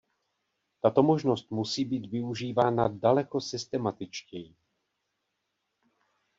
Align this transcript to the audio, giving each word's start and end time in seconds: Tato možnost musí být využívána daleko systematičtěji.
Tato 0.81 1.03
možnost 1.03 1.51
musí 1.51 1.85
být 1.85 2.05
využívána 2.05 2.87
daleko 2.87 3.41
systematičtěji. 3.41 4.55